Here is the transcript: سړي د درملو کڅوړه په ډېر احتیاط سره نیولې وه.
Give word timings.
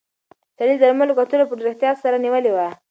سړي 0.57 0.75
د 0.77 0.81
درملو 0.83 1.17
کڅوړه 1.19 1.45
په 1.47 1.53
ډېر 1.57 1.67
احتیاط 1.71 1.97
سره 2.03 2.21
نیولې 2.25 2.51
وه. 2.53 2.67